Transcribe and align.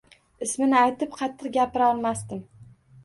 Ismini 0.45 0.75
aytib 0.79 1.13
qattiq 1.19 1.53
gapira 1.59 1.91
olmasdim. 1.93 2.43